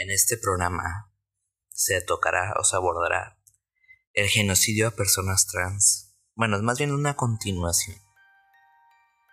En 0.00 0.10
este 0.10 0.38
programa 0.38 1.12
se 1.68 2.00
tocará 2.00 2.54
o 2.58 2.64
se 2.64 2.74
abordará 2.74 3.38
el 4.14 4.28
genocidio 4.28 4.88
a 4.88 4.92
personas 4.92 5.46
trans. 5.46 6.16
Bueno, 6.34 6.56
es 6.56 6.62
más 6.62 6.78
bien 6.78 6.94
una 6.94 7.16
continuación, 7.16 7.98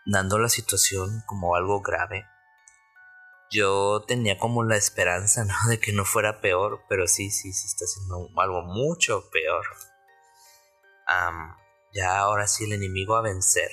dando 0.05 0.39
la 0.39 0.49
situación 0.49 1.23
como 1.25 1.55
algo 1.55 1.79
grave. 1.79 2.25
Yo 3.49 4.03
tenía 4.09 4.37
como 4.37 4.65
la 4.65 4.75
esperanza, 4.75 5.45
¿no? 5.45 5.53
De 5.69 5.79
que 5.79 5.93
no 5.93 6.03
fuera 6.03 6.41
peor, 6.41 6.81
pero 6.89 7.07
sí, 7.07 7.31
sí, 7.31 7.53
se 7.53 7.65
está 7.65 7.85
haciendo 7.85 8.29
algo 8.35 8.63
mucho 8.63 9.29
peor. 9.31 9.65
ya 11.93 12.19
ahora 12.19 12.45
sí 12.45 12.65
el 12.65 12.73
enemigo 12.73 13.15
a 13.15 13.21
vencer, 13.21 13.71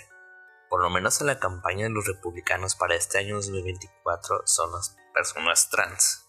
por 0.71 0.81
lo 0.81 0.91
menos 0.91 1.21
en 1.21 1.27
la 1.27 1.41
campaña 1.41 1.87
de 1.87 1.91
los 1.91 2.07
republicanos 2.07 2.77
para 2.77 2.95
este 2.95 3.19
año 3.19 3.35
2024, 3.35 4.43
son 4.47 4.71
las 4.71 4.97
personas 5.13 5.69
trans 5.71 6.24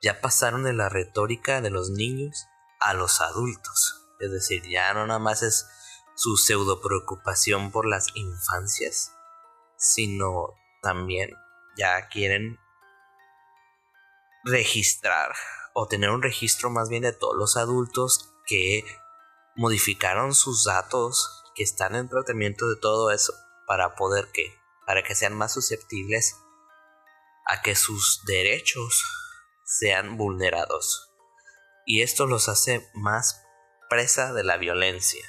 ya 0.00 0.20
pasaron 0.20 0.64
de 0.64 0.72
la 0.72 0.88
retórica 0.88 1.60
de 1.60 1.70
los 1.70 1.90
niños 1.90 2.46
a 2.80 2.94
los 2.94 3.20
adultos. 3.20 4.06
Es 4.20 4.30
decir, 4.30 4.62
ya 4.68 4.92
no 4.94 5.06
nada 5.06 5.18
más 5.18 5.42
es 5.42 5.66
su 6.16 6.36
pseudo 6.36 6.80
preocupación 6.80 7.70
por 7.70 7.86
las 7.86 8.08
infancias, 8.14 9.12
sino 9.76 10.54
también 10.82 11.30
ya 11.76 12.08
quieren 12.08 12.58
registrar 14.44 15.32
o 15.74 15.86
tener 15.86 16.10
un 16.10 16.22
registro 16.22 16.70
más 16.70 16.88
bien 16.88 17.02
de 17.02 17.12
todos 17.12 17.36
los 17.36 17.56
adultos 17.56 18.34
que 18.46 18.84
modificaron 19.54 20.34
sus 20.34 20.64
datos, 20.64 21.44
que 21.54 21.62
están 21.62 21.94
en 21.94 22.08
tratamiento 22.08 22.68
de 22.68 22.76
todo 22.76 23.10
eso, 23.10 23.32
para 23.66 23.94
poder 23.94 24.30
que, 24.32 24.54
para 24.86 25.02
que 25.02 25.14
sean 25.14 25.34
más 25.34 25.52
susceptibles 25.52 26.36
a 27.46 27.62
que 27.62 27.74
sus 27.74 28.22
derechos 28.24 29.17
sean 29.68 30.16
vulnerados. 30.16 31.12
Y 31.84 32.02
esto 32.02 32.26
los 32.26 32.48
hace 32.48 32.88
más 32.94 33.44
presa 33.90 34.32
de 34.32 34.42
la 34.42 34.56
violencia. 34.56 35.24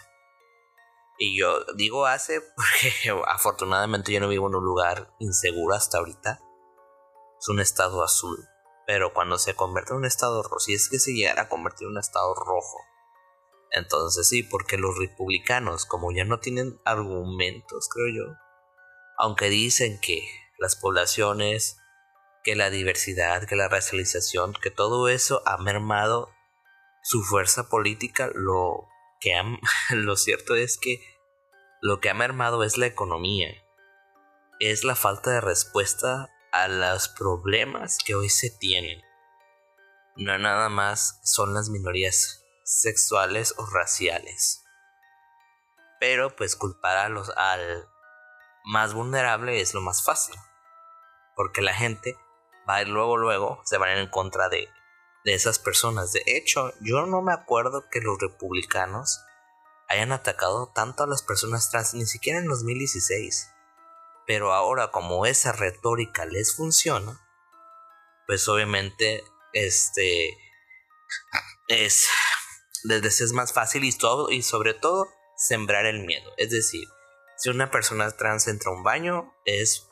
Y 1.17 1.37
yo 1.37 1.65
digo 1.75 2.05
hace 2.05 2.41
porque 2.41 3.21
afortunadamente 3.27 4.13
yo 4.13 4.21
no 4.21 4.29
vivo 4.29 4.47
en 4.47 4.55
un 4.55 4.63
lugar 4.63 5.13
inseguro 5.19 5.75
hasta 5.75 5.97
ahorita. 5.97 6.39
Es 7.37 7.49
un 7.49 7.59
estado 7.59 8.01
azul. 8.01 8.47
Pero 8.87 9.13
cuando 9.13 9.37
se 9.37 9.55
convierte 9.55 9.91
en 9.91 9.97
un 9.97 10.05
estado 10.05 10.41
rojo, 10.41 10.59
si 10.59 10.73
es 10.73 10.89
que 10.89 10.99
se 10.99 11.11
llegara 11.11 11.43
a 11.43 11.49
convertir 11.49 11.85
en 11.85 11.91
un 11.91 11.99
estado 11.99 12.33
rojo, 12.33 12.79
entonces 13.71 14.27
sí, 14.27 14.41
porque 14.41 14.77
los 14.77 14.97
republicanos, 14.97 15.85
como 15.85 16.11
ya 16.11 16.23
no 16.23 16.39
tienen 16.39 16.81
argumentos, 16.85 17.87
creo 17.87 18.07
yo, 18.07 18.33
aunque 19.19 19.49
dicen 19.49 19.99
que 20.01 20.27
las 20.57 20.75
poblaciones 20.75 21.78
que 22.43 22.55
la 22.55 22.69
diversidad, 22.69 23.47
que 23.47 23.55
la 23.55 23.67
racialización, 23.67 24.53
que 24.53 24.71
todo 24.71 25.09
eso 25.09 25.41
ha 25.45 25.57
mermado 25.57 26.33
su 27.03 27.23
fuerza 27.23 27.69
política, 27.69 28.29
lo 28.33 28.87
que 29.19 29.33
lo 29.91 30.15
cierto 30.15 30.55
es 30.55 30.77
que 30.77 31.01
lo 31.81 31.99
que 31.99 32.09
ha 32.09 32.13
mermado 32.13 32.63
es 32.63 32.77
la 32.77 32.85
economía, 32.85 33.49
es 34.59 34.83
la 34.83 34.95
falta 34.95 35.31
de 35.31 35.41
respuesta 35.41 36.29
a 36.51 36.67
los 36.67 37.07
problemas 37.09 37.97
que 38.05 38.15
hoy 38.15 38.29
se 38.29 38.49
tienen. 38.49 39.01
No 40.15 40.37
nada 40.37 40.67
más 40.69 41.21
son 41.23 41.53
las 41.53 41.69
minorías 41.69 42.43
sexuales 42.65 43.53
o 43.57 43.65
raciales. 43.65 44.65
Pero 45.99 46.35
pues 46.35 46.55
culpar 46.55 46.97
a 46.97 47.09
los, 47.09 47.29
al 47.37 47.87
más 48.65 48.93
vulnerable 48.93 49.61
es 49.61 49.73
lo 49.73 49.81
más 49.81 50.03
fácil. 50.03 50.35
Porque 51.35 51.61
la 51.61 51.73
gente 51.73 52.17
luego, 52.85 53.17
luego 53.17 53.61
se 53.65 53.77
van 53.77 53.97
en 53.97 54.09
contra 54.09 54.49
de, 54.49 54.69
de 55.25 55.33
esas 55.33 55.59
personas. 55.59 56.11
De 56.13 56.23
hecho, 56.25 56.73
yo 56.81 57.05
no 57.05 57.21
me 57.21 57.33
acuerdo 57.33 57.89
que 57.89 58.01
los 58.01 58.19
republicanos 58.19 59.21
hayan 59.87 60.11
atacado 60.11 60.71
tanto 60.73 61.03
a 61.03 61.07
las 61.07 61.23
personas 61.23 61.71
trans, 61.71 61.93
ni 61.95 62.05
siquiera 62.05 62.39
en 62.39 62.47
2016. 62.47 63.49
Pero 64.27 64.53
ahora, 64.53 64.91
como 64.91 65.25
esa 65.25 65.51
retórica 65.51 66.25
les 66.25 66.55
funciona, 66.55 67.19
pues 68.27 68.47
obviamente, 68.47 69.23
este, 69.53 70.37
es, 71.67 72.07
les 72.83 73.21
es 73.21 73.33
más 73.33 73.51
fácil 73.51 73.83
y 73.83 74.41
sobre 74.43 74.75
todo, 74.75 75.09
sembrar 75.35 75.87
el 75.87 76.05
miedo. 76.05 76.31
Es 76.37 76.51
decir, 76.51 76.87
si 77.37 77.49
una 77.49 77.71
persona 77.71 78.11
trans 78.11 78.47
entra 78.47 78.69
a 78.69 78.75
un 78.75 78.83
baño, 78.83 79.33
es 79.45 79.87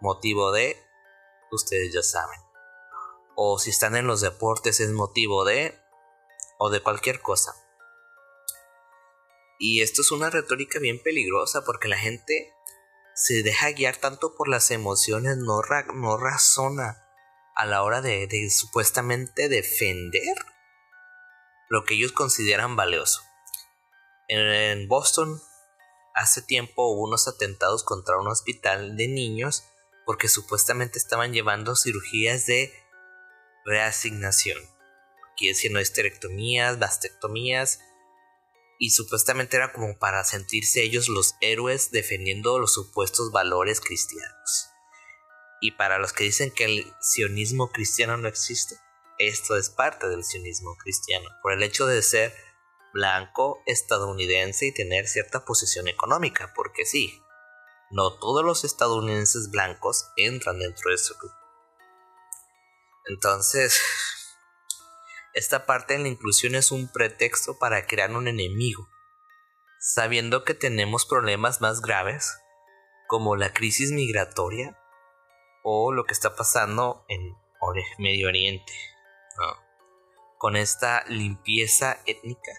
motivo 0.00 0.52
de 0.52 0.85
ustedes 1.50 1.92
ya 1.92 2.02
saben. 2.02 2.40
O 3.34 3.58
si 3.58 3.70
están 3.70 3.96
en 3.96 4.06
los 4.06 4.20
deportes 4.20 4.80
es 4.80 4.90
motivo 4.90 5.44
de... 5.44 5.78
o 6.58 6.70
de 6.70 6.82
cualquier 6.82 7.20
cosa. 7.20 7.54
Y 9.58 9.82
esto 9.82 10.02
es 10.02 10.10
una 10.10 10.30
retórica 10.30 10.78
bien 10.78 11.02
peligrosa 11.02 11.64
porque 11.64 11.88
la 11.88 11.96
gente 11.96 12.52
se 13.14 13.42
deja 13.42 13.70
guiar 13.70 13.96
tanto 13.96 14.34
por 14.34 14.48
las 14.48 14.70
emociones, 14.70 15.38
no, 15.38 15.62
no 15.94 16.16
razona 16.18 17.02
a 17.54 17.64
la 17.64 17.82
hora 17.82 18.02
de 18.02 18.50
supuestamente 18.50 19.48
defender 19.48 20.36
lo 21.68 21.84
que 21.84 21.94
ellos 21.94 22.12
consideran 22.12 22.76
valioso. 22.76 23.22
En 24.28 24.88
Boston 24.88 25.40
hace 26.14 26.42
tiempo 26.42 26.86
hubo 26.86 27.04
unos 27.04 27.28
atentados 27.28 27.84
contra 27.84 28.18
un 28.18 28.28
hospital 28.28 28.96
de 28.96 29.08
niños 29.08 29.64
porque 30.06 30.28
supuestamente 30.28 30.98
estaban 30.98 31.32
llevando 31.32 31.74
cirugías 31.76 32.46
de 32.46 32.72
reasignación. 33.66 34.58
Quiere 35.36 35.54
decir, 35.54 35.72
no 35.72 35.80
esterectomías, 35.80 36.78
mastectomías. 36.78 37.80
Y 38.78 38.90
supuestamente 38.90 39.56
era 39.56 39.72
como 39.72 39.98
para 39.98 40.22
sentirse 40.22 40.82
ellos 40.82 41.08
los 41.08 41.34
héroes 41.40 41.90
defendiendo 41.90 42.58
los 42.58 42.72
supuestos 42.72 43.32
valores 43.32 43.80
cristianos. 43.80 44.68
Y 45.60 45.72
para 45.72 45.98
los 45.98 46.12
que 46.12 46.24
dicen 46.24 46.52
que 46.52 46.66
el 46.66 46.92
sionismo 47.00 47.72
cristiano 47.72 48.16
no 48.16 48.28
existe, 48.28 48.76
esto 49.18 49.56
es 49.56 49.70
parte 49.70 50.08
del 50.08 50.24
sionismo 50.24 50.76
cristiano, 50.76 51.28
por 51.42 51.52
el 51.52 51.62
hecho 51.62 51.86
de 51.86 52.02
ser 52.02 52.34
blanco, 52.92 53.62
estadounidense 53.66 54.66
y 54.66 54.74
tener 54.74 55.08
cierta 55.08 55.44
posición 55.44 55.88
económica, 55.88 56.52
porque 56.54 56.84
sí, 56.84 57.22
no 57.90 58.18
todos 58.18 58.44
los 58.44 58.64
estadounidenses 58.64 59.50
blancos 59.50 60.10
entran 60.16 60.58
dentro 60.58 60.90
de 60.90 60.96
ese 60.96 61.14
grupo. 61.14 61.36
Entonces, 63.06 63.80
esta 65.34 65.66
parte 65.66 65.94
de 65.94 66.00
la 66.00 66.08
inclusión 66.08 66.54
es 66.54 66.72
un 66.72 66.88
pretexto 66.88 67.58
para 67.58 67.86
crear 67.86 68.10
un 68.12 68.28
enemigo, 68.28 68.88
sabiendo 69.78 70.44
que 70.44 70.54
tenemos 70.54 71.06
problemas 71.06 71.60
más 71.60 71.80
graves, 71.80 72.36
como 73.06 73.36
la 73.36 73.52
crisis 73.52 73.92
migratoria 73.92 74.76
o 75.62 75.92
lo 75.92 76.04
que 76.04 76.12
está 76.12 76.34
pasando 76.34 77.04
en 77.08 77.36
Medio 77.98 78.28
Oriente. 78.28 78.72
Con 80.38 80.56
esta 80.56 81.04
limpieza 81.06 81.98
étnica, 82.06 82.52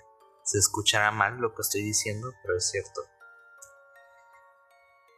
se 0.44 0.58
escuchará 0.58 1.12
mal 1.12 1.38
lo 1.38 1.54
que 1.54 1.62
estoy 1.62 1.82
diciendo, 1.82 2.32
pero 2.44 2.58
es 2.58 2.70
cierto 2.70 3.02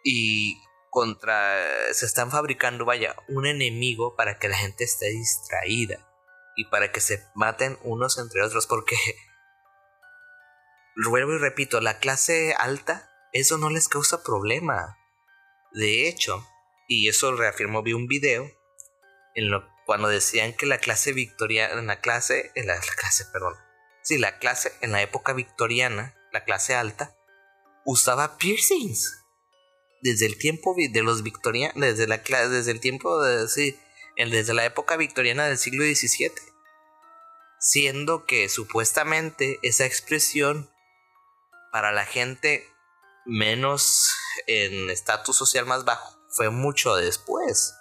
y 0.03 0.61
contra 0.89 1.55
se 1.93 2.05
están 2.05 2.31
fabricando 2.31 2.85
vaya 2.85 3.15
un 3.27 3.45
enemigo 3.45 4.15
para 4.15 4.39
que 4.39 4.49
la 4.49 4.57
gente 4.57 4.83
esté 4.83 5.09
distraída 5.09 6.07
y 6.55 6.65
para 6.65 6.91
que 6.91 6.99
se 6.99 7.23
maten 7.35 7.77
unos 7.83 8.17
entre 8.17 8.43
otros 8.43 8.67
porque 8.67 8.95
vuelvo 11.09 11.33
y 11.33 11.37
repito 11.37 11.79
la 11.79 11.99
clase 11.99 12.53
alta 12.57 13.09
eso 13.31 13.57
no 13.57 13.69
les 13.69 13.87
causa 13.87 14.23
problema. 14.23 14.97
De 15.71 16.07
hecho 16.07 16.43
y 16.87 17.07
eso 17.07 17.35
reafirmó 17.35 17.83
vi 17.83 17.93
un 17.93 18.07
video 18.07 18.49
en 19.35 19.51
lo 19.51 19.69
cuando 19.85 20.07
decían 20.07 20.53
que 20.53 20.65
la 20.65 20.79
clase 20.79 21.13
victoriana 21.13 21.79
en 21.79 21.87
la 21.87 22.01
clase 22.01 22.51
en 22.55 22.67
la 22.67 22.79
clase 22.79 23.25
perdón 23.31 23.55
sí 24.01 24.17
la 24.17 24.39
clase 24.39 24.73
en 24.81 24.91
la 24.91 25.01
época 25.01 25.33
victoriana 25.33 26.15
la 26.31 26.43
clase 26.43 26.75
alta 26.75 27.15
usaba 27.85 28.37
piercings 28.37 29.18
desde 30.01 30.25
el 30.25 30.37
tiempo 30.37 30.75
de 30.77 31.03
los 31.03 31.23
victorianos, 31.23 31.75
desde, 31.79 32.07
la, 32.07 32.17
desde 32.17 32.71
el 32.71 32.79
tiempo 32.79 33.21
de, 33.21 33.47
sí, 33.47 33.77
desde 34.15 34.53
la 34.53 34.65
época 34.65 34.97
victoriana 34.97 35.45
del 35.45 35.57
siglo 35.57 35.83
XVII. 35.83 36.31
Siendo 37.59 38.25
que 38.25 38.47
supuestamente 38.49 39.59
esa 39.63 39.85
expresión 39.85 40.71
para 41.71 41.91
la 41.91 42.05
gente 42.05 42.67
menos 43.25 44.09
en 44.47 44.89
estatus 44.89 45.37
social 45.37 45.65
más 45.65 45.85
bajo 45.85 46.17
fue 46.29 46.49
mucho 46.49 46.95
después. 46.95 47.75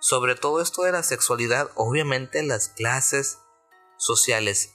Sobre 0.00 0.34
todo 0.34 0.62
esto 0.62 0.82
de 0.82 0.92
la 0.92 1.02
sexualidad, 1.02 1.70
obviamente 1.74 2.42
las 2.42 2.68
clases 2.68 3.38
sociales 3.98 4.74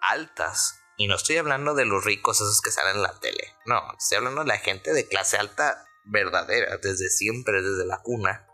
altas, 0.00 0.78
y 0.96 1.08
no 1.08 1.16
estoy 1.16 1.36
hablando 1.36 1.74
de 1.74 1.84
los 1.84 2.04
ricos 2.04 2.36
esos 2.36 2.60
que 2.60 2.70
salen 2.70 2.96
en 2.96 3.02
la 3.02 3.18
tele, 3.18 3.56
no, 3.66 3.80
estoy 3.98 4.18
hablando 4.18 4.42
de 4.42 4.48
la 4.48 4.58
gente 4.58 4.92
de 4.92 5.08
clase 5.08 5.36
alta 5.36 5.84
verdadera 6.04 6.78
desde 6.78 7.08
siempre, 7.08 7.62
desde 7.62 7.86
la 7.86 8.02
cuna, 8.02 8.46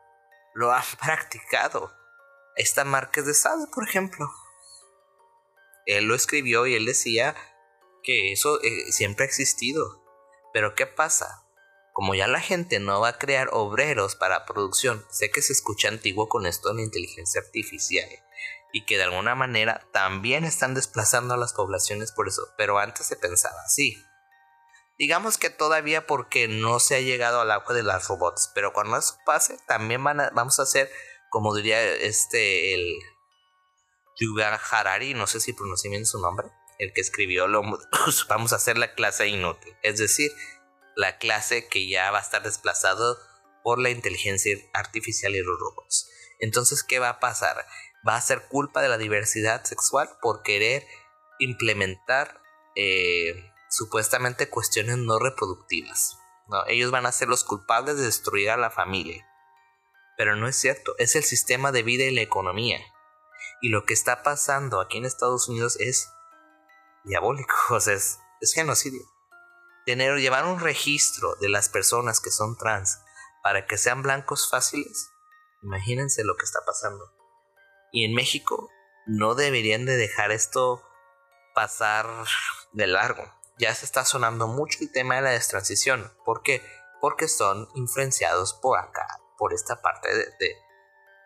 lo 0.55 0.73
han 0.73 0.85
practicado. 1.01 1.93
Esta 2.57 2.85
Márquez 2.85 3.27
de 3.27 3.35
Sade, 3.35 3.67
por 3.73 3.89
ejemplo. 3.89 4.29
Él 5.87 6.05
lo 6.05 6.15
escribió 6.15 6.67
y 6.67 6.75
él 6.75 6.85
decía 6.85 7.35
que 8.03 8.33
eso 8.33 8.61
eh, 8.63 8.93
siempre 8.93 9.25
ha 9.25 9.29
existido. 9.29 10.05
Pero 10.53 10.75
¿qué 10.75 10.87
pasa? 10.87 11.45
Como 11.93 12.15
ya 12.15 12.27
la 12.27 12.41
gente 12.41 12.79
no 12.79 13.01
va 13.01 13.09
a 13.09 13.19
crear 13.19 13.49
obreros 13.53 14.17
para 14.17 14.45
producción, 14.45 15.05
sé 15.11 15.31
que 15.31 15.43
se 15.43 15.53
escucha 15.53 15.89
antiguo 15.89 16.29
con 16.29 16.47
esto 16.47 16.73
la 16.73 16.83
inteligencia 16.83 17.41
artificial 17.41 18.09
y 18.73 18.85
que 18.85 18.97
de 18.97 19.05
alguna 19.05 19.35
manera 19.35 19.89
también 19.93 20.45
están 20.45 20.75
desplazando 20.75 21.35
a 21.35 21.37
las 21.37 21.55
poblaciones 21.55 22.13
por 22.13 22.29
eso, 22.29 22.43
pero 22.57 22.79
antes 22.79 23.07
se 23.07 23.17
pensaba 23.17 23.61
así. 23.65 23.97
Digamos 24.99 25.39
que 25.39 25.49
todavía 25.49 26.07
porque 26.07 26.49
no 26.49 26.81
se 26.81 26.97
ha 26.97 27.01
llegado 27.01 27.41
al 27.41 27.51
agua 27.53 27.73
de 27.73 27.85
las 27.85 28.09
robots, 28.09 28.51
pero 28.55 28.73
cuando 28.73 28.97
eso 28.97 29.17
pase 29.25 29.57
también 29.69 30.03
van 30.03 30.19
vamos 30.35 30.59
a 30.59 30.65
hacer, 30.65 30.91
como 31.31 31.55
diría 31.55 31.81
este, 31.95 32.75
el 32.75 32.99
Yuval 34.17 34.59
Harari, 34.71 35.15
no 35.15 35.29
sé 35.29 35.39
si 35.39 35.53
pronuncié 35.53 35.91
bien 35.91 36.05
su 36.05 36.21
nombre, 36.21 36.49
el 36.79 36.93
que 36.93 37.01
escribió 37.01 37.47
lo, 37.47 37.63
vamos 38.29 38.53
a 38.53 38.57
hacer 38.57 38.77
la 38.77 38.95
clase 38.95 39.29
inútil, 39.29 39.73
es 39.83 39.99
decir, 39.99 40.33
la 40.97 41.19
clase 41.19 41.69
que 41.69 41.89
ya 41.89 42.11
va 42.11 42.19
a 42.19 42.23
estar 42.23 42.43
desplazado 42.43 43.19
por 43.63 43.79
la 43.79 43.91
inteligencia 43.91 44.57
artificial 44.73 45.37
y 45.37 45.43
los 45.43 45.59
robots. 45.61 46.11
Entonces, 46.41 46.83
¿qué 46.83 46.99
va 46.99 47.09
a 47.09 47.21
pasar? 47.21 47.65
Va 48.07 48.17
a 48.17 48.21
ser 48.21 48.49
culpa 48.49 48.83
de 48.83 48.89
la 48.89 48.99
diversidad 48.99 49.63
sexual 49.65 50.09
por 50.21 50.43
querer 50.43 50.85
implementar 51.39 52.41
eh, 52.75 53.53
supuestamente 53.69 54.49
cuestiones 54.49 54.99
no 54.99 55.19
reproductivas. 55.19 56.19
Ellos 56.67 56.91
van 56.91 57.07
a 57.07 57.13
ser 57.13 57.29
los 57.29 57.45
culpables 57.45 57.97
de 57.97 58.05
destruir 58.05 58.51
a 58.51 58.57
la 58.57 58.71
familia. 58.71 59.27
Pero 60.17 60.35
no 60.35 60.49
es 60.49 60.57
cierto, 60.57 60.95
es 60.99 61.15
el 61.15 61.23
sistema 61.23 61.73
de 61.73 61.83
vida 61.83 62.05
y 62.05 62.15
la 62.15 62.23
economía. 62.23 62.81
Y 63.61 63.69
lo 63.69 63.85
que 63.85 63.95
está 63.95 64.23
pasando 64.23 64.81
aquí 64.81 64.99
en 64.99 65.05
Estados 65.05 65.49
Unidos 65.49 65.77
es 65.79 66.11
diabólico, 67.05 67.55
o 67.71 67.81
sea, 67.81 67.95
es, 67.95 68.19
genocidio. 68.55 69.03
Tener, 69.85 70.19
llevar 70.19 70.45
un 70.47 70.61
registro 70.61 71.35
de 71.37 71.49
las 71.49 71.69
personas 71.69 72.21
que 72.21 72.31
son 72.31 72.57
trans 72.57 72.99
para 73.43 73.67
que 73.67 73.79
sean 73.79 74.03
blancos 74.03 74.51
fáciles, 74.51 75.11
imagínense 75.63 76.25
lo 76.25 76.37
que 76.37 76.45
está 76.45 76.61
pasando. 76.67 77.13
Y 77.93 78.05
en 78.05 78.15
México 78.15 78.69
no 79.07 79.35
deberían 79.35 79.87
de 79.87 79.97
dejar 79.97 80.31
esto 80.31 80.83
pasar 81.55 82.07
de 82.73 82.87
largo 82.87 83.38
ya 83.59 83.75
se 83.75 83.85
está 83.85 84.05
sonando 84.05 84.47
mucho 84.47 84.79
el 84.81 84.93
tema 84.93 85.17
de 85.17 85.23
la 85.23 85.31
destransición. 85.31 86.13
¿Por 86.25 86.43
qué? 86.43 86.63
Porque 87.01 87.29
son 87.29 87.69
influenciados 87.75 88.55
por 88.55 88.79
acá, 88.79 89.07
por 89.37 89.53
esta 89.53 89.83
parte 89.83 90.09
de, 90.15 90.57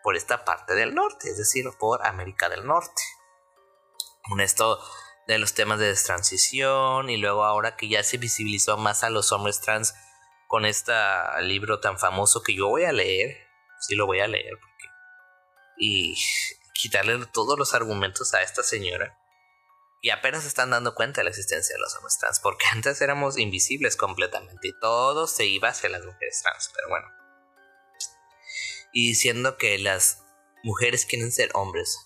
por 0.01 0.15
esta 0.15 0.43
parte 0.43 0.75
del 0.75 0.95
norte, 0.95 1.29
es 1.29 1.37
decir, 1.37 1.65
por 1.79 2.05
América 2.05 2.49
del 2.49 2.65
Norte. 2.65 3.01
Con 4.23 4.41
esto 4.41 4.79
de 5.27 5.37
los 5.37 5.53
temas 5.53 5.79
de 5.79 5.87
destransición 5.87 7.09
y 7.09 7.17
luego 7.17 7.45
ahora 7.45 7.75
que 7.75 7.87
ya 7.87 8.03
se 8.03 8.17
visibilizó 8.17 8.77
más 8.77 9.03
a 9.03 9.09
los 9.09 9.31
hombres 9.31 9.61
trans 9.61 9.93
con 10.47 10.65
este 10.65 10.93
libro 11.41 11.79
tan 11.79 11.97
famoso 11.97 12.43
que 12.43 12.55
yo 12.55 12.67
voy 12.67 12.83
a 12.83 12.91
leer, 12.91 13.47
sí 13.79 13.95
lo 13.95 14.05
voy 14.05 14.19
a 14.19 14.27
leer 14.27 14.53
porque 14.59 14.93
y 15.77 16.15
quitarle 16.73 17.25
todos 17.27 17.57
los 17.57 17.73
argumentos 17.73 18.33
a 18.33 18.41
esta 18.41 18.63
señora 18.63 19.17
y 20.03 20.09
apenas 20.09 20.45
están 20.45 20.69
dando 20.69 20.95
cuenta 20.95 21.21
de 21.21 21.23
la 21.23 21.29
existencia 21.29 21.75
de 21.75 21.81
los 21.81 21.95
hombres 21.95 22.17
trans, 22.19 22.41
porque 22.41 22.65
antes 22.73 23.01
éramos 23.01 23.39
invisibles 23.39 23.95
completamente 23.95 24.67
y 24.67 24.79
todo 24.79 25.25
se 25.25 25.45
iba 25.45 25.69
hacia 25.69 25.89
las 25.89 26.05
mujeres 26.05 26.41
trans, 26.43 26.71
pero 26.75 26.89
bueno. 26.89 27.07
Y 28.91 29.07
diciendo 29.07 29.57
que 29.57 29.79
las 29.79 30.21
mujeres 30.61 31.05
quieren 31.05 31.31
ser 31.31 31.49
hombres, 31.53 31.97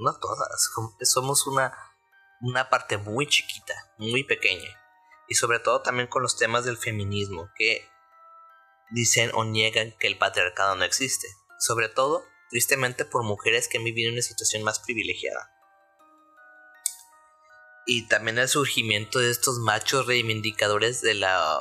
no 0.00 0.18
todas, 0.18 0.70
somos 1.02 1.46
una, 1.46 1.72
una 2.40 2.68
parte 2.68 2.98
muy 2.98 3.28
chiquita, 3.28 3.74
muy 3.96 4.24
pequeña, 4.24 4.68
y 5.28 5.36
sobre 5.36 5.60
todo 5.60 5.82
también 5.82 6.08
con 6.08 6.22
los 6.22 6.36
temas 6.36 6.64
del 6.64 6.76
feminismo, 6.76 7.48
que 7.56 7.88
dicen 8.90 9.30
o 9.34 9.44
niegan 9.44 9.96
que 9.98 10.08
el 10.08 10.18
patriarcado 10.18 10.74
no 10.74 10.84
existe, 10.84 11.28
sobre 11.60 11.88
todo, 11.88 12.24
tristemente, 12.50 13.04
por 13.04 13.22
mujeres 13.22 13.68
que 13.68 13.78
han 13.78 13.84
vivido 13.84 14.12
una 14.12 14.22
situación 14.22 14.64
más 14.64 14.80
privilegiada 14.80 15.55
y 17.86 18.08
también 18.08 18.38
el 18.38 18.48
surgimiento 18.48 19.20
de 19.20 19.30
estos 19.30 19.58
machos 19.60 20.06
reivindicadores 20.06 21.00
de 21.00 21.14
la 21.14 21.58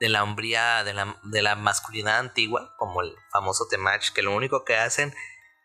de 0.00 0.08
la 0.08 0.22
hombría 0.22 0.84
de 0.84 0.94
la, 0.94 1.20
de 1.24 1.42
la 1.42 1.56
masculinidad 1.56 2.18
antigua 2.18 2.74
como 2.78 3.02
el 3.02 3.14
famoso 3.30 3.66
Temach 3.68 4.12
que 4.12 4.22
lo 4.22 4.34
único 4.34 4.64
que 4.64 4.76
hacen 4.76 5.14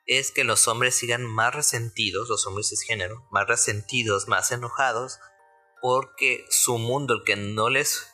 es 0.05 0.31
que 0.31 0.43
los 0.43 0.67
hombres 0.67 0.95
sigan 0.95 1.25
más 1.25 1.55
resentidos 1.55 2.29
los 2.29 2.45
hombres 2.45 2.69
cisgénero 2.69 3.27
más 3.31 3.47
resentidos 3.47 4.27
más 4.27 4.51
enojados 4.51 5.19
porque 5.81 6.45
su 6.49 6.77
mundo 6.77 7.13
el 7.13 7.23
que 7.23 7.35
no 7.35 7.69
les 7.69 8.13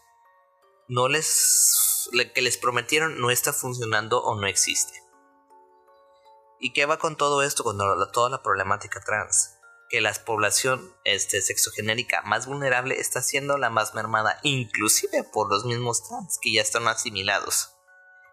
no 0.88 1.08
les 1.08 2.10
que 2.34 2.42
les 2.42 2.58
prometieron 2.58 3.22
no 3.22 3.30
está 3.30 3.54
funcionando 3.54 4.24
o 4.24 4.36
no 4.40 4.48
existe. 4.48 5.04
Y 6.60 6.74
qué 6.74 6.88
va 6.88 6.98
con 6.98 7.16
todo 7.16 7.44
esto 7.44 7.64
con 7.64 7.78
toda 7.78 8.30
la 8.30 8.42
problemática 8.42 9.00
trans 9.02 9.59
que 9.90 10.02
la 10.02 10.14
población 10.14 10.96
este, 11.04 11.42
sexogenérica 11.42 12.22
más 12.22 12.46
vulnerable 12.46 13.00
está 13.00 13.22
siendo 13.22 13.58
la 13.58 13.70
más 13.70 13.96
mermada, 13.96 14.40
inclusive 14.44 15.24
por 15.24 15.50
los 15.50 15.66
mismos 15.66 16.08
trans 16.08 16.38
que 16.42 16.54
ya 16.54 16.62
están 16.62 16.88
asimilados. 16.88 17.76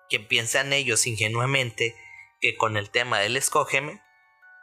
Que 0.08 0.20
piensan 0.20 0.72
ellos 0.72 1.06
ingenuamente 1.06 1.96
que 2.40 2.56
con 2.56 2.76
el 2.76 2.90
tema 2.90 3.18
del 3.18 3.36
escógeme 3.36 4.02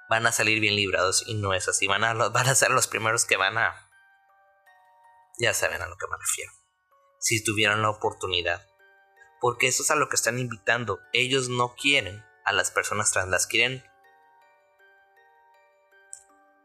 van 0.10 0.28
a 0.28 0.32
salir 0.32 0.60
bien 0.60 0.76
librados 0.76 1.24
y 1.26 1.34
no 1.34 1.54
es 1.54 1.68
así, 1.68 1.88
van 1.88 2.04
a, 2.04 2.14
van 2.14 2.48
a 2.48 2.56
ser 2.56 2.70
los 2.70 2.88
primeros 2.88 3.26
que 3.26 3.38
van 3.38 3.58
a... 3.58 3.90
Ya 5.40 5.54
saben 5.56 5.82
a 5.82 5.88
lo 5.88 5.98
que 5.98 6.08
me 6.08 6.18
refiero. 6.18 6.52
Si 7.20 7.44
tuvieran 7.44 7.82
la 7.82 7.90
oportunidad. 7.90 8.68
Porque 9.42 9.68
eso 9.68 9.82
es 9.82 9.90
a 9.90 9.96
lo 9.96 10.10
que 10.10 10.16
están 10.16 10.38
invitando. 10.38 11.00
Ellos 11.12 11.50
no 11.50 11.74
quieren 11.76 12.24
a 12.46 12.54
las 12.54 12.70
personas 12.70 13.12
trans, 13.12 13.30
las 13.30 13.48
quieren 13.48 13.84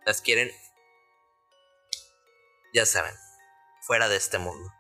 las 0.08 0.22
quieren, 0.22 0.50
ya 2.72 2.87
saben, 2.87 3.14
fuera 3.82 4.08
de 4.08 4.16
este 4.16 4.38
mundo. 4.38 4.72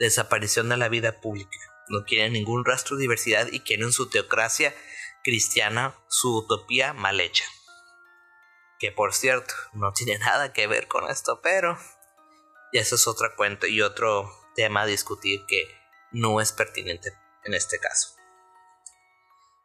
Desaparición 0.00 0.70
de 0.70 0.78
la 0.78 0.88
vida 0.88 1.20
pública. 1.20 1.58
No 1.88 2.06
quieren 2.06 2.32
ningún 2.32 2.64
rastro 2.64 2.96
de 2.96 3.02
diversidad 3.02 3.48
y 3.52 3.60
quieren 3.60 3.92
su 3.92 4.08
teocracia 4.08 4.74
cristiana, 5.22 5.94
su 6.08 6.38
utopía 6.38 6.94
mal 6.94 7.20
hecha. 7.20 7.44
Que 8.78 8.92
por 8.92 9.12
cierto, 9.12 9.52
no 9.74 9.92
tiene 9.92 10.16
nada 10.16 10.54
que 10.54 10.66
ver 10.68 10.88
con 10.88 11.10
esto, 11.10 11.42
pero 11.42 11.78
ya 12.72 12.80
eso 12.80 12.94
es 12.94 13.06
otra 13.06 13.36
cuenta 13.36 13.66
y 13.66 13.82
otro 13.82 14.32
tema 14.54 14.82
a 14.82 14.86
discutir 14.86 15.44
que 15.46 15.68
no 16.12 16.40
es 16.40 16.50
pertinente 16.52 17.12
en 17.44 17.52
este 17.52 17.78
caso. 17.78 18.16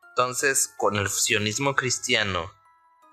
Entonces, 0.10 0.74
con 0.76 0.98
el 0.98 1.10
sionismo 1.10 1.78
cristiano 1.78 2.59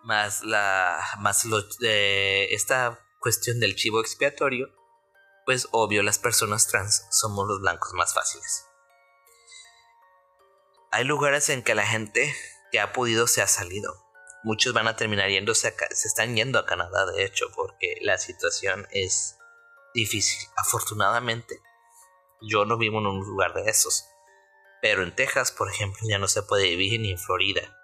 más 0.06 0.44
la 0.44 1.04
más 1.18 1.44
lo, 1.44 1.60
de 1.80 2.54
esta 2.54 3.04
cuestión 3.18 3.58
del 3.58 3.74
chivo 3.74 4.00
expiatorio, 4.00 4.68
pues 5.44 5.68
obvio 5.72 6.02
las 6.02 6.18
personas 6.18 6.68
trans 6.68 7.06
somos 7.10 7.46
los 7.46 7.60
blancos 7.60 7.92
más 7.94 8.14
fáciles. 8.14 8.64
Hay 10.92 11.04
lugares 11.04 11.48
en 11.48 11.62
que 11.62 11.74
la 11.74 11.84
gente 11.84 12.34
que 12.70 12.78
ha 12.78 12.92
podido 12.92 13.26
se 13.26 13.42
ha 13.42 13.48
salido. 13.48 14.04
Muchos 14.44 14.72
van 14.72 14.86
a 14.86 14.94
terminar 14.94 15.28
yéndose 15.28 15.66
a, 15.68 15.74
se 15.94 16.06
están 16.06 16.36
yendo 16.36 16.60
a 16.60 16.66
Canadá 16.66 17.04
de 17.06 17.24
hecho 17.24 17.46
porque 17.54 17.96
la 18.02 18.16
situación 18.18 18.86
es 18.92 19.36
difícil. 19.92 20.48
Afortunadamente 20.56 21.60
yo 22.40 22.64
no 22.64 22.78
vivo 22.78 23.00
en 23.00 23.06
un 23.06 23.26
lugar 23.26 23.54
de 23.54 23.68
esos. 23.68 24.04
Pero 24.80 25.02
en 25.02 25.16
Texas, 25.16 25.50
por 25.50 25.68
ejemplo, 25.68 26.00
ya 26.08 26.18
no 26.18 26.28
se 26.28 26.42
puede 26.42 26.68
vivir 26.68 27.00
ni 27.00 27.10
en 27.10 27.18
Florida 27.18 27.76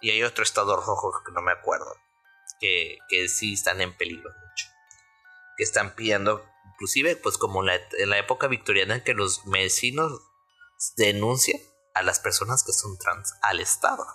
y 0.00 0.10
hay 0.10 0.22
otro 0.22 0.42
estado 0.42 0.76
rojo 0.76 1.22
que 1.24 1.32
no 1.32 1.42
me 1.42 1.52
acuerdo. 1.52 1.94
Que, 2.60 2.98
que 3.08 3.28
sí 3.28 3.54
están 3.54 3.80
en 3.80 3.96
peligro 3.96 4.30
mucho. 4.30 4.66
Que 5.56 5.64
están 5.64 5.94
pidiendo, 5.94 6.44
inclusive, 6.72 7.16
pues 7.16 7.38
como 7.38 7.62
en 7.62 8.10
la, 8.10 8.18
época 8.18 8.46
victoriana, 8.46 9.02
que 9.04 9.14
los 9.14 9.42
vecinos 9.46 10.22
denuncien 10.96 11.60
a 11.94 12.02
las 12.02 12.20
personas 12.20 12.62
que 12.64 12.72
son 12.72 12.98
trans 12.98 13.34
al 13.42 13.60
Estado. 13.60 14.06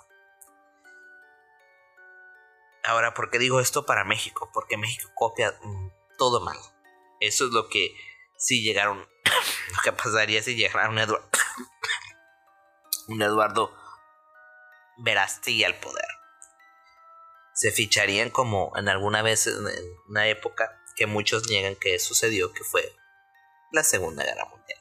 Ahora, 2.84 3.14
¿por 3.14 3.30
qué 3.30 3.38
digo 3.38 3.60
esto 3.60 3.86
para 3.86 4.04
México? 4.04 4.50
Porque 4.54 4.78
México 4.78 5.12
copia 5.16 5.60
todo 6.18 6.42
mal. 6.42 6.58
Eso 7.20 7.46
es 7.46 7.52
lo 7.52 7.70
que 7.70 7.96
si 8.38 8.64
llegaron, 8.64 9.00
lo 9.76 9.82
que 9.84 9.92
pasaría 9.92 10.42
si 10.42 10.56
llegara 10.56 10.90
un 10.90 10.98
Eduardo, 10.98 11.30
un 13.08 13.22
Eduardo 13.22 13.81
Verástegui 15.04 15.64
al 15.64 15.80
poder. 15.80 16.06
Se 17.54 17.72
ficharían 17.72 18.30
como 18.30 18.72
en 18.78 18.88
alguna 18.88 19.22
vez 19.22 19.48
en 19.48 19.66
una 20.08 20.28
época 20.28 20.82
que 20.96 21.06
muchos 21.06 21.48
niegan 21.50 21.76
que 21.76 22.00
sucedió, 22.00 22.54
que 22.54 22.64
fue 22.64 22.96
la 23.72 23.84
Segunda 23.84 24.24
Guerra 24.24 24.46
Mundial. 24.46 24.80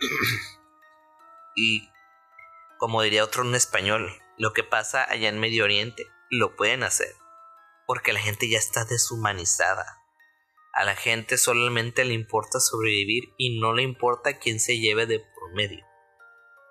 y 1.56 1.90
como 2.78 3.02
diría 3.02 3.24
otro 3.24 3.42
en 3.42 3.54
español, 3.54 4.12
lo 4.36 4.52
que 4.52 4.62
pasa 4.62 5.10
allá 5.10 5.28
en 5.28 5.40
Medio 5.40 5.64
Oriente, 5.64 6.06
lo 6.28 6.56
pueden 6.56 6.82
hacer. 6.82 7.14
Porque 7.86 8.12
la 8.12 8.20
gente 8.20 8.48
ya 8.48 8.58
está 8.58 8.84
deshumanizada. 8.84 10.02
A 10.74 10.84
la 10.84 10.94
gente 10.94 11.38
solamente 11.38 12.04
le 12.04 12.12
importa 12.12 12.60
sobrevivir 12.60 13.32
y 13.38 13.58
no 13.60 13.72
le 13.72 13.82
importa 13.82 14.38
quién 14.38 14.60
se 14.60 14.78
lleve 14.78 15.06
de 15.06 15.20
por 15.20 15.54
medio. 15.54 15.86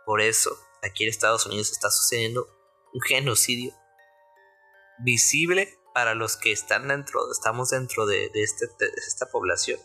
Por 0.05 0.21
eso, 0.21 0.55
aquí 0.85 1.03
en 1.03 1.09
Estados 1.09 1.45
Unidos 1.45 1.71
está 1.71 1.89
sucediendo 1.89 2.47
un 2.93 3.01
genocidio 3.01 3.73
visible 4.99 5.79
para 5.93 6.15
los 6.15 6.37
que 6.37 6.51
están 6.51 6.87
dentro, 6.87 7.31
estamos 7.31 7.69
dentro 7.69 8.05
de, 8.05 8.29
este, 8.33 8.67
de 8.79 8.91
esta 9.07 9.27
población 9.27 9.79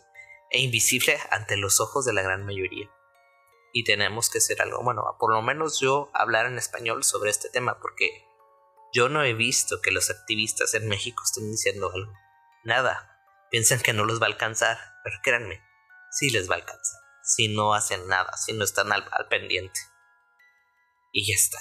e 0.49 0.59
invisible 0.59 1.17
ante 1.29 1.57
los 1.57 1.79
ojos 1.79 2.05
de 2.05 2.13
la 2.13 2.21
gran 2.21 2.45
mayoría. 2.45 2.89
Y 3.73 3.85
tenemos 3.85 4.29
que 4.29 4.39
hacer 4.39 4.61
algo, 4.61 4.83
bueno, 4.83 5.03
por 5.19 5.33
lo 5.33 5.41
menos 5.41 5.79
yo 5.79 6.11
hablar 6.13 6.45
en 6.45 6.57
español 6.57 7.03
sobre 7.03 7.29
este 7.29 7.49
tema 7.49 7.79
porque 7.79 8.25
yo 8.93 9.07
no 9.07 9.23
he 9.23 9.33
visto 9.33 9.79
que 9.81 9.91
los 9.91 10.09
activistas 10.09 10.73
en 10.73 10.89
México 10.89 11.23
estén 11.25 11.49
diciendo 11.49 11.89
algo. 11.93 12.11
Nada 12.65 13.17
piensan 13.49 13.79
que 13.79 13.93
no 13.93 14.03
los 14.03 14.21
va 14.21 14.25
a 14.25 14.29
alcanzar, 14.29 14.77
pero 15.03 15.15
créanme, 15.23 15.61
sí 16.11 16.29
les 16.29 16.49
va 16.49 16.55
a 16.55 16.57
alcanzar, 16.57 17.01
si 17.23 17.47
no 17.47 17.73
hacen 17.73 18.07
nada, 18.07 18.35
si 18.35 18.53
no 18.53 18.65
están 18.65 18.91
al 18.91 19.27
pendiente. 19.29 19.79
Y 21.11 21.27
ya 21.27 21.35
está. 21.35 21.57